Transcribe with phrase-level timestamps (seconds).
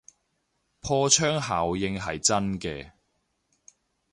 [0.79, 2.93] 破窗效應係真嘅